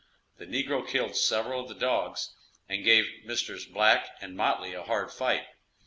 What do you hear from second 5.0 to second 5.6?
fight.